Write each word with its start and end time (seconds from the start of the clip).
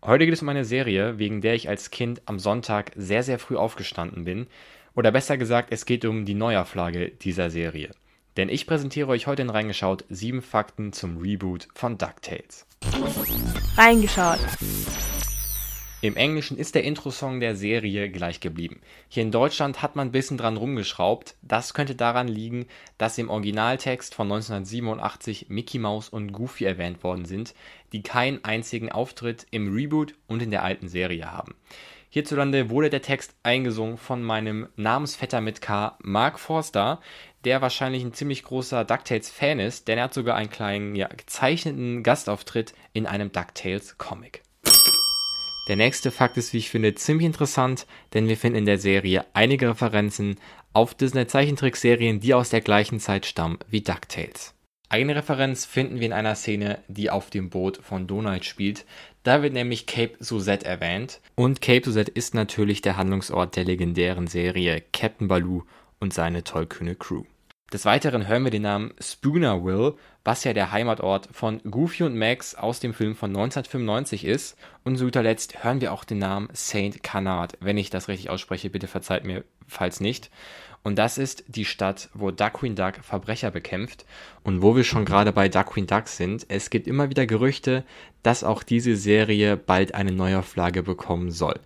Heute 0.00 0.26
geht 0.26 0.34
es 0.34 0.42
um 0.42 0.48
eine 0.48 0.64
Serie, 0.64 1.18
wegen 1.18 1.40
der 1.40 1.54
ich 1.54 1.68
als 1.68 1.90
Kind 1.90 2.22
am 2.26 2.38
Sonntag 2.38 2.92
sehr, 2.94 3.24
sehr 3.24 3.40
früh 3.40 3.56
aufgestanden 3.56 4.24
bin. 4.24 4.46
Oder 4.94 5.10
besser 5.10 5.36
gesagt, 5.36 5.72
es 5.72 5.86
geht 5.86 6.04
um 6.04 6.24
die 6.24 6.34
Neuauflage 6.34 7.10
dieser 7.10 7.50
Serie. 7.50 7.90
Denn 8.36 8.48
ich 8.48 8.68
präsentiere 8.68 9.08
euch 9.08 9.26
heute 9.26 9.42
in 9.42 9.50
Reingeschaut 9.50 10.04
sieben 10.08 10.40
Fakten 10.40 10.92
zum 10.92 11.18
Reboot 11.18 11.66
von 11.74 11.98
DuckTales. 11.98 12.64
Reingeschaut. 13.76 14.38
Im 16.00 16.14
Englischen 16.14 16.58
ist 16.58 16.76
der 16.76 16.84
Intro-Song 16.84 17.40
der 17.40 17.56
Serie 17.56 18.08
gleich 18.08 18.38
geblieben. 18.38 18.80
Hier 19.08 19.24
in 19.24 19.32
Deutschland 19.32 19.82
hat 19.82 19.96
man 19.96 20.08
ein 20.08 20.12
bisschen 20.12 20.38
dran 20.38 20.56
rumgeschraubt. 20.56 21.34
Das 21.42 21.74
könnte 21.74 21.96
daran 21.96 22.28
liegen, 22.28 22.66
dass 22.98 23.18
im 23.18 23.28
Originaltext 23.28 24.14
von 24.14 24.30
1987 24.30 25.46
Mickey 25.48 25.80
Mouse 25.80 26.08
und 26.08 26.30
Goofy 26.30 26.66
erwähnt 26.66 27.02
worden 27.02 27.24
sind, 27.24 27.52
die 27.92 28.02
keinen 28.02 28.44
einzigen 28.44 28.90
Auftritt 28.90 29.46
im 29.50 29.72
Reboot 29.72 30.14
und 30.26 30.42
in 30.42 30.50
der 30.50 30.62
alten 30.62 30.88
Serie 30.88 31.30
haben. 31.30 31.54
Hierzulande 32.10 32.70
wurde 32.70 32.88
der 32.88 33.02
Text 33.02 33.34
eingesungen 33.42 33.98
von 33.98 34.22
meinem 34.22 34.68
Namensvetter 34.76 35.42
mit 35.42 35.60
K, 35.60 35.98
Mark 36.02 36.38
Forster, 36.38 37.00
der 37.44 37.60
wahrscheinlich 37.60 38.02
ein 38.02 38.14
ziemlich 38.14 38.42
großer 38.44 38.84
DuckTales-Fan 38.84 39.60
ist, 39.60 39.88
denn 39.88 39.98
er 39.98 40.04
hat 40.04 40.14
sogar 40.14 40.36
einen 40.36 40.50
kleinen 40.50 40.96
ja, 40.96 41.08
gezeichneten 41.08 42.02
Gastauftritt 42.02 42.72
in 42.94 43.06
einem 43.06 43.30
DuckTales-Comic. 43.30 44.42
Der 45.68 45.76
nächste 45.76 46.10
Fakt 46.10 46.38
ist, 46.38 46.54
wie 46.54 46.58
ich 46.58 46.70
finde, 46.70 46.94
ziemlich 46.94 47.26
interessant, 47.26 47.86
denn 48.14 48.26
wir 48.26 48.38
finden 48.38 48.60
in 48.60 48.66
der 48.66 48.78
Serie 48.78 49.26
einige 49.34 49.68
Referenzen 49.68 50.36
auf 50.72 50.94
Disney-Zeichentrickserien, 50.94 52.20
die 52.20 52.32
aus 52.32 52.48
der 52.48 52.62
gleichen 52.62 53.00
Zeit 53.00 53.26
stammen 53.26 53.58
wie 53.68 53.82
DuckTales. 53.82 54.54
Eine 54.90 55.16
Referenz 55.16 55.66
finden 55.66 56.00
wir 56.00 56.06
in 56.06 56.12
einer 56.14 56.34
Szene, 56.34 56.78
die 56.88 57.10
auf 57.10 57.28
dem 57.28 57.50
Boot 57.50 57.78
von 57.82 58.06
Donald 58.06 58.46
spielt. 58.46 58.86
Da 59.22 59.42
wird 59.42 59.52
nämlich 59.52 59.86
Cape 59.86 60.16
Suzette 60.18 60.64
erwähnt. 60.64 61.20
Und 61.34 61.60
Cape 61.60 61.84
Suzette 61.84 62.10
ist 62.10 62.34
natürlich 62.34 62.80
der 62.80 62.96
Handlungsort 62.96 63.56
der 63.56 63.64
legendären 63.64 64.26
Serie 64.28 64.82
Captain 64.92 65.28
Baloo 65.28 65.64
und 66.00 66.14
seine 66.14 66.42
tollkühne 66.42 66.94
Crew. 66.94 67.24
Des 67.70 67.84
Weiteren 67.84 68.26
hören 68.26 68.44
wir 68.44 68.50
den 68.50 68.62
Namen 68.62 68.94
Spoonerville, 68.98 69.94
was 70.24 70.42
ja 70.42 70.54
der 70.54 70.72
Heimatort 70.72 71.28
von 71.32 71.60
Goofy 71.70 72.04
und 72.04 72.16
Max 72.16 72.54
aus 72.54 72.80
dem 72.80 72.94
Film 72.94 73.14
von 73.14 73.28
1995 73.28 74.24
ist. 74.24 74.56
Und 74.84 74.96
zu 74.96 75.04
guter 75.04 75.22
Letzt 75.22 75.62
hören 75.62 75.82
wir 75.82 75.92
auch 75.92 76.04
den 76.04 76.16
Namen 76.16 76.48
Saint 76.54 77.02
Canard. 77.02 77.58
Wenn 77.60 77.76
ich 77.76 77.90
das 77.90 78.08
richtig 78.08 78.30
ausspreche, 78.30 78.70
bitte 78.70 78.86
verzeiht 78.86 79.24
mir, 79.24 79.44
falls 79.66 80.00
nicht. 80.00 80.30
Und 80.82 80.96
das 80.96 81.18
ist 81.18 81.44
die 81.46 81.66
Stadt, 81.66 82.08
wo 82.14 82.30
Duckqueen 82.30 82.74
Duck 82.74 82.94
Verbrecher 83.02 83.50
bekämpft. 83.50 84.06
Und 84.42 84.62
wo 84.62 84.74
wir 84.74 84.84
schon 84.84 85.04
gerade 85.04 85.32
bei 85.32 85.50
Duckqueen 85.50 85.86
Duck 85.86 86.08
sind, 86.08 86.46
es 86.48 86.70
gibt 86.70 86.86
immer 86.86 87.10
wieder 87.10 87.26
Gerüchte, 87.26 87.84
dass 88.22 88.44
auch 88.44 88.62
diese 88.62 88.96
Serie 88.96 89.58
bald 89.58 89.94
eine 89.94 90.12
Neuauflage 90.12 90.82
bekommen 90.82 91.30
soll. 91.30 91.60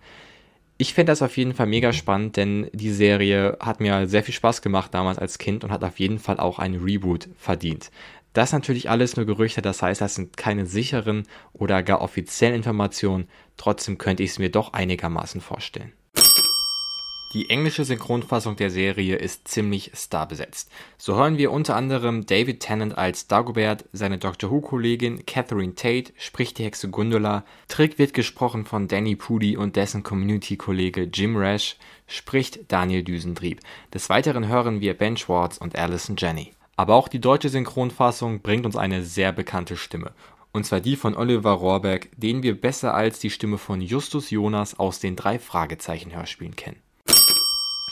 Ich 0.77 0.93
finde 0.93 1.11
das 1.11 1.21
auf 1.21 1.37
jeden 1.37 1.53
Fall 1.53 1.67
mega 1.67 1.93
spannend, 1.93 2.35
denn 2.35 2.69
die 2.73 2.91
Serie 2.91 3.57
hat 3.59 3.79
mir 3.79 4.07
sehr 4.07 4.23
viel 4.23 4.33
Spaß 4.33 4.61
gemacht 4.61 4.93
damals 4.93 5.19
als 5.19 5.37
Kind 5.37 5.63
und 5.63 5.71
hat 5.71 5.83
auf 5.83 5.99
jeden 5.99 6.19
Fall 6.19 6.39
auch 6.39 6.59
einen 6.59 6.83
Reboot 6.83 7.29
verdient. 7.37 7.91
Das 8.33 8.51
natürlich 8.51 8.89
alles 8.89 9.15
nur 9.15 9.27
Gerüchte, 9.27 9.61
das 9.61 9.83
heißt, 9.83 10.01
das 10.01 10.15
sind 10.15 10.35
keine 10.35 10.65
sicheren 10.65 11.27
oder 11.53 11.83
gar 11.83 12.01
offiziellen 12.01 12.55
Informationen, 12.55 13.27
trotzdem 13.57 13.99
könnte 13.99 14.23
ich 14.23 14.31
es 14.31 14.39
mir 14.39 14.49
doch 14.49 14.73
einigermaßen 14.73 15.39
vorstellen. 15.39 15.93
Die 17.33 17.49
englische 17.49 17.83
Synchronfassung 17.83 18.57
der 18.57 18.69
Serie 18.69 19.15
ist 19.15 19.47
ziemlich 19.47 19.89
starbesetzt. 19.95 20.69
So 20.99 21.15
hören 21.15 21.39
wir 21.39 21.51
unter 21.51 21.75
anderem 21.75 22.27
David 22.27 22.59
Tennant 22.59 22.95
als 22.95 23.25
Dagobert, 23.25 23.85
seine 23.91 24.19
Doctor 24.19 24.51
Who-Kollegin 24.51 25.25
Catherine 25.25 25.73
Tate 25.73 26.13
spricht 26.15 26.59
die 26.59 26.63
Hexe 26.63 26.89
Gundula, 26.89 27.43
Trick 27.69 27.97
wird 27.97 28.13
gesprochen 28.13 28.65
von 28.65 28.87
Danny 28.87 29.15
Pudi 29.15 29.57
und 29.57 29.75
dessen 29.77 30.03
Community-Kollege 30.03 31.09
Jim 31.11 31.35
Rash 31.35 31.77
spricht 32.05 32.71
Daniel 32.71 33.01
Düsentrieb. 33.01 33.61
Des 33.91 34.09
Weiteren 34.09 34.47
hören 34.47 34.79
wir 34.79 34.93
Ben 34.93 35.17
Schwartz 35.17 35.57
und 35.57 35.75
Alison 35.75 36.15
Jenny. 36.15 36.51
Aber 36.75 36.93
auch 36.93 37.07
die 37.07 37.21
deutsche 37.21 37.49
Synchronfassung 37.49 38.41
bringt 38.41 38.67
uns 38.67 38.75
eine 38.75 39.01
sehr 39.01 39.31
bekannte 39.31 39.75
Stimme. 39.75 40.11
Und 40.51 40.67
zwar 40.67 40.81
die 40.81 40.95
von 40.95 41.15
Oliver 41.15 41.53
Rohrbeck, 41.53 42.11
den 42.15 42.43
wir 42.43 42.59
besser 42.61 42.93
als 42.93 43.17
die 43.17 43.31
Stimme 43.31 43.57
von 43.57 43.81
Justus 43.81 44.29
Jonas 44.29 44.77
aus 44.77 44.99
den 44.99 45.15
drei 45.15 45.39
Fragezeichen-Hörspielen 45.39 46.55
kennen. 46.55 46.92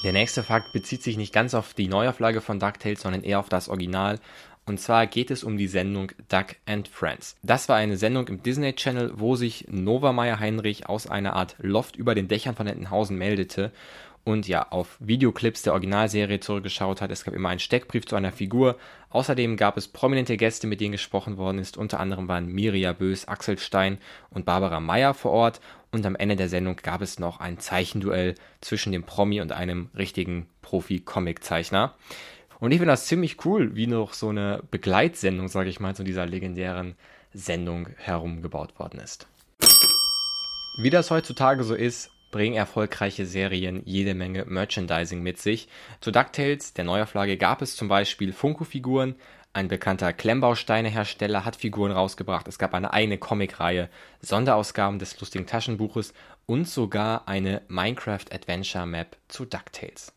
Der 0.03 0.13
nächste 0.13 0.41
Fakt 0.41 0.73
bezieht 0.73 1.03
sich 1.03 1.15
nicht 1.15 1.31
ganz 1.31 1.53
auf 1.53 1.75
die 1.75 1.87
Neuauflage 1.87 2.41
von 2.41 2.59
DuckTales, 2.59 3.01
sondern 3.01 3.23
eher 3.23 3.39
auf 3.39 3.49
das 3.49 3.69
Original. 3.69 4.19
Und 4.65 4.79
zwar 4.79 5.05
geht 5.05 5.29
es 5.29 5.43
um 5.43 5.57
die 5.57 5.67
Sendung 5.67 6.11
Duck 6.27 6.55
and 6.65 6.87
Friends. 6.87 7.35
Das 7.43 7.69
war 7.69 7.75
eine 7.75 7.97
Sendung 7.97 8.27
im 8.27 8.41
Disney 8.41 8.73
Channel, 8.73 9.13
wo 9.15 9.35
sich 9.35 9.67
Nova 9.69 10.11
Meyer 10.11 10.39
Heinrich 10.39 10.89
aus 10.89 11.05
einer 11.05 11.33
Art 11.33 11.55
Loft 11.59 11.97
über 11.97 12.15
den 12.15 12.27
Dächern 12.27 12.55
von 12.55 12.65
Entenhausen 12.65 13.15
meldete 13.17 13.71
und 14.23 14.47
ja 14.47 14.67
auf 14.71 14.97
Videoclips 14.99 15.63
der 15.63 15.73
Originalserie 15.73 16.39
zurückgeschaut 16.39 17.01
hat. 17.01 17.11
Es 17.11 17.23
gab 17.23 17.33
immer 17.33 17.49
einen 17.49 17.59
Steckbrief 17.59 18.05
zu 18.05 18.15
einer 18.15 18.31
Figur. 18.31 18.77
Außerdem 19.09 19.57
gab 19.57 19.77
es 19.77 19.87
prominente 19.87 20.37
Gäste, 20.37 20.67
mit 20.67 20.79
denen 20.79 20.91
gesprochen 20.91 21.37
worden 21.37 21.57
ist. 21.57 21.77
Unter 21.77 21.99
anderem 21.99 22.27
waren 22.27 22.47
Miria 22.47 22.93
Bös, 22.93 23.27
Axel 23.27 23.57
Stein 23.57 23.97
und 24.29 24.45
Barbara 24.45 24.79
Meyer 24.79 25.13
vor 25.13 25.31
Ort. 25.31 25.61
Und 25.91 26.05
am 26.05 26.15
Ende 26.15 26.35
der 26.35 26.49
Sendung 26.49 26.77
gab 26.77 27.01
es 27.01 27.19
noch 27.19 27.39
ein 27.39 27.59
Zeichenduell 27.59 28.35
zwischen 28.61 28.91
dem 28.91 29.03
Promi 29.03 29.41
und 29.41 29.51
einem 29.51 29.89
richtigen 29.97 30.47
Profi-Comic-Zeichner. 30.61 31.95
Und 32.59 32.71
ich 32.71 32.77
finde 32.77 32.93
das 32.93 33.07
ziemlich 33.07 33.43
cool, 33.45 33.75
wie 33.75 33.87
noch 33.87 34.13
so 34.13 34.29
eine 34.29 34.61
Begleitsendung, 34.69 35.47
sage 35.47 35.69
ich 35.69 35.79
mal, 35.79 35.95
zu 35.95 36.03
dieser 36.03 36.27
legendären 36.27 36.95
Sendung 37.33 37.87
herumgebaut 37.97 38.77
worden 38.77 38.99
ist. 38.99 39.27
Wie 40.77 40.89
das 40.89 41.11
heutzutage 41.11 41.63
so 41.63 41.75
ist, 41.75 42.11
bringen 42.31 42.55
erfolgreiche 42.55 43.25
Serien 43.25 43.81
jede 43.85 44.13
Menge 44.13 44.45
Merchandising 44.45 45.21
mit 45.21 45.39
sich. 45.39 45.67
Zu 45.99 46.11
DuckTales, 46.11 46.73
der 46.73 46.85
Neuauflage, 46.85 47.37
gab 47.37 47.61
es 47.61 47.75
zum 47.75 47.87
Beispiel 47.87 48.33
Funko-Figuren. 48.33 49.15
Ein 49.53 49.67
bekannter 49.67 50.13
Klemmbausteine-Hersteller 50.13 51.43
hat 51.43 51.57
Figuren 51.57 51.91
rausgebracht. 51.91 52.47
Es 52.47 52.57
gab 52.57 52.73
eine 52.73 52.93
eigene 52.93 53.17
Comic-Reihe, 53.17 53.89
Sonderausgaben 54.21 54.97
des 54.97 55.19
lustigen 55.19 55.45
Taschenbuches 55.45 56.13
und 56.45 56.67
sogar 56.67 57.27
eine 57.27 57.61
Minecraft 57.67 58.25
Adventure 58.31 58.85
Map 58.85 59.17
zu 59.27 59.45
DuckTales. 59.45 60.13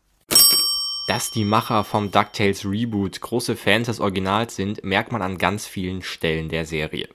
Dass 1.07 1.29
die 1.29 1.45
Macher 1.45 1.83
vom 1.83 2.09
DuckTales 2.09 2.65
Reboot 2.65 3.21
große 3.21 3.55
Fans 3.55 3.85
des 3.85 3.99
Originals 3.99 4.55
sind, 4.55 4.83
merkt 4.83 5.11
man 5.11 5.21
an 5.21 5.37
ganz 5.37 5.67
vielen 5.67 6.01
Stellen 6.01 6.49
der 6.49 6.65
Serie. 6.65 7.07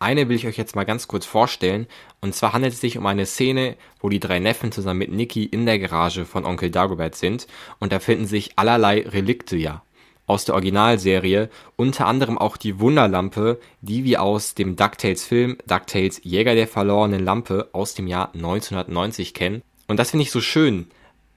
Eine 0.00 0.28
will 0.28 0.36
ich 0.36 0.46
euch 0.46 0.56
jetzt 0.56 0.74
mal 0.74 0.84
ganz 0.84 1.08
kurz 1.08 1.26
vorstellen. 1.26 1.86
Und 2.22 2.34
zwar 2.34 2.54
handelt 2.54 2.72
es 2.72 2.80
sich 2.80 2.96
um 2.96 3.04
eine 3.06 3.26
Szene, 3.26 3.76
wo 4.00 4.08
die 4.08 4.18
drei 4.18 4.38
Neffen 4.38 4.72
zusammen 4.72 4.98
mit 4.98 5.12
Nicky 5.12 5.44
in 5.44 5.66
der 5.66 5.78
Garage 5.78 6.24
von 6.24 6.46
Onkel 6.46 6.70
Dagobert 6.70 7.14
sind. 7.14 7.46
Und 7.78 7.92
da 7.92 8.00
finden 8.00 8.26
sich 8.26 8.58
allerlei 8.58 9.02
Relikte 9.02 9.56
ja 9.56 9.82
aus 10.26 10.44
der 10.44 10.54
Originalserie, 10.54 11.50
unter 11.76 12.06
anderem 12.06 12.38
auch 12.38 12.56
die 12.56 12.78
Wunderlampe, 12.78 13.60
die 13.80 14.04
wir 14.04 14.22
aus 14.22 14.54
dem 14.54 14.76
DuckTales 14.76 15.26
Film 15.26 15.58
DuckTales 15.66 16.20
Jäger 16.22 16.54
der 16.54 16.68
verlorenen 16.68 17.22
Lampe 17.22 17.68
aus 17.72 17.94
dem 17.94 18.06
Jahr 18.06 18.32
1990 18.34 19.34
kennen. 19.34 19.62
Und 19.88 19.98
das 19.98 20.12
finde 20.12 20.22
ich 20.22 20.30
so 20.30 20.40
schön, 20.40 20.86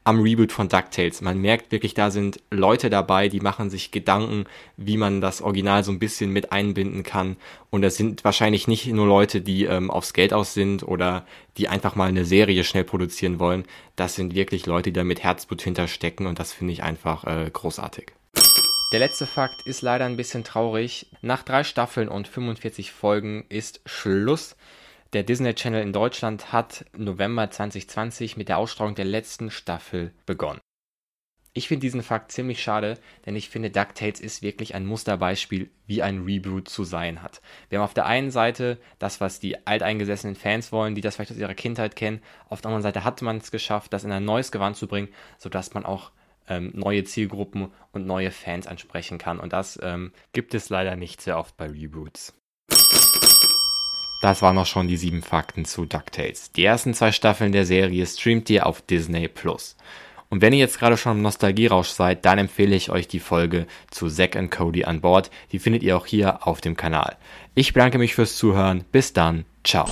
am 0.04 0.22
Reboot 0.22 0.52
von 0.52 0.70
DuckTales. 0.70 1.22
Man 1.22 1.40
merkt 1.40 1.72
wirklich, 1.72 1.94
da 1.94 2.12
sind 2.12 2.40
Leute 2.52 2.90
dabei, 2.90 3.30
die 3.30 3.40
machen 3.40 3.70
sich 3.70 3.92
Gedanken, 3.92 4.46
wie 4.78 4.98
man 4.98 5.22
das 5.22 5.42
Original 5.42 5.84
so 5.84 5.92
ein 5.92 6.00
bisschen 6.00 6.32
mit 6.32 6.52
einbinden 6.52 7.04
kann. 7.04 7.38
Und 7.70 7.82
das 7.82 7.96
sind 7.96 8.24
wahrscheinlich 8.24 8.68
nicht 8.68 8.88
nur 8.88 9.08
Leute, 9.08 9.42
die 9.42 9.66
ähm, 9.66 9.90
aufs 9.90 10.14
Geld 10.14 10.34
aus 10.34 10.54
sind 10.54 10.84
oder 10.84 11.26
die 11.58 11.70
einfach 11.70 11.96
mal 11.96 12.10
eine 12.10 12.26
Serie 12.26 12.64
schnell 12.64 12.84
produzieren 12.84 13.40
wollen. 13.40 13.64
Das 13.96 14.16
sind 14.16 14.36
wirklich 14.36 14.66
Leute, 14.66 14.92
die 14.92 14.98
da 15.00 15.04
mit 15.04 15.24
Herzblut 15.24 15.62
hinterstecken 15.62 16.28
und 16.28 16.40
das 16.40 16.54
finde 16.54 16.74
ich 16.74 16.84
einfach 16.84 17.24
äh, 17.26 17.50
großartig. 17.52 18.12
Der 18.92 19.00
letzte 19.00 19.26
Fakt 19.26 19.66
ist 19.66 19.82
leider 19.82 20.06
ein 20.06 20.18
bisschen 20.18 20.44
traurig. 20.44 21.08
Nach 21.22 21.42
drei 21.42 21.64
Staffeln 21.64 22.10
und 22.10 22.28
45 22.28 22.92
Folgen 22.92 23.44
ist 23.50 23.82
Schluss. 23.86 24.56
Der 25.14 25.22
Disney 25.22 25.54
Channel 25.54 25.84
in 25.84 25.94
Deutschland 25.94 26.52
hat 26.52 26.86
November 26.98 27.52
2020 27.52 28.36
mit 28.36 28.50
der 28.50 28.58
Ausstrahlung 28.58 28.96
der 28.96 29.06
letzten 29.06 29.52
Staffel 29.52 30.12
begonnen. 30.26 30.60
Ich 31.54 31.68
finde 31.68 31.82
diesen 31.82 32.02
Fakt 32.02 32.32
ziemlich 32.32 32.64
schade, 32.64 32.98
denn 33.28 33.36
ich 33.36 33.50
finde, 33.50 33.70
DuckTales 33.70 34.20
ist 34.20 34.42
wirklich 34.42 34.74
ein 34.74 34.88
Musterbeispiel, 34.88 35.70
wie 35.86 36.02
ein 36.02 36.24
Reboot 36.24 36.68
zu 36.68 36.84
sein 36.84 37.22
hat. 37.22 37.44
Wir 37.70 37.78
haben 37.78 37.86
auf 37.86 37.94
der 37.94 38.08
einen 38.08 38.32
Seite 38.32 38.80
das, 38.98 39.22
was 39.22 39.40
die 39.40 39.68
alteingesessenen 39.68 40.36
Fans 40.36 40.72
wollen, 40.72 40.96
die 40.96 41.02
das 41.02 41.16
vielleicht 41.16 41.30
aus 41.30 41.38
ihrer 41.38 41.54
Kindheit 41.54 41.96
kennen. 41.96 42.24
Auf 42.50 42.62
der 42.62 42.70
anderen 42.70 42.82
Seite 42.82 43.04
hat 43.04 43.22
man 43.22 43.38
es 43.38 43.52
geschafft, 43.52 43.94
das 43.94 44.06
in 44.06 44.12
ein 44.12 44.26
neues 44.26 44.52
Gewand 44.52 44.78
zu 44.78 44.88
bringen, 44.88 45.10
sodass 45.38 45.76
man 45.76 45.86
auch 45.86 46.12
ähm, 46.48 46.72
neue 46.74 47.04
Zielgruppen 47.04 47.72
und 47.92 48.08
neue 48.08 48.32
Fans 48.32 48.66
ansprechen 48.66 49.20
kann. 49.20 49.40
Und 49.40 49.54
das 49.54 49.78
ähm, 49.84 50.12
gibt 50.32 50.56
es 50.56 50.70
leider 50.70 50.96
nicht 50.96 51.22
sehr 51.22 51.38
oft 51.38 51.56
bei 51.56 51.68
Reboots. 51.68 52.34
Das 54.24 54.42
waren 54.42 54.58
auch 54.58 54.66
schon 54.66 54.88
die 54.88 54.96
sieben 54.96 55.22
Fakten 55.22 55.66
zu 55.66 55.84
DuckTales. 55.86 56.54
Die 56.54 56.64
ersten 56.64 56.94
zwei 56.94 57.12
Staffeln 57.12 57.52
der 57.52 57.66
Serie 57.66 58.06
streamt 58.06 58.50
ihr 58.50 58.66
auf 58.66 58.82
Disney 58.82 59.28
Plus. 59.28 59.76
Und 60.30 60.42
wenn 60.42 60.54
ihr 60.54 60.60
jetzt 60.60 60.80
gerade 60.80 60.96
schon 60.96 61.18
im 61.18 61.22
Nostalgierausch 61.22 61.90
seid, 61.90 62.24
dann 62.24 62.40
empfehle 62.40 62.74
ich 62.74 62.90
euch 62.90 63.10
die 63.10 63.20
Folge 63.20 63.68
zu 63.92 64.08
Zack 64.08 64.38
und 64.38 64.50
Cody 64.50 64.86
an 64.86 65.02
Bord. 65.02 65.30
Die 65.52 65.60
findet 65.60 65.84
ihr 65.84 65.98
auch 65.98 66.06
hier 66.06 66.48
auf 66.48 66.62
dem 66.62 66.78
Kanal. 66.78 67.18
Ich 67.54 67.74
bedanke 67.74 67.98
mich 67.98 68.16
fürs 68.16 68.38
Zuhören. 68.38 68.86
Bis 68.94 69.12
dann. 69.12 69.44
Ciao. 69.66 69.90